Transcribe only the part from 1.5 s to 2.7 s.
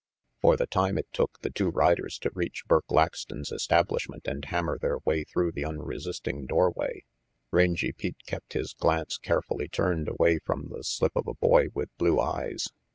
two riders to reach